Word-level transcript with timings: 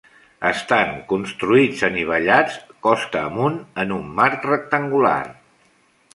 Estan 0.51 0.95
construïts 1.11 1.83
anivellats 1.89 2.57
costa 2.89 3.23
amunt 3.27 3.61
en 3.85 3.95
un 4.01 4.11
marc 4.23 4.51
rectangular. 4.53 5.17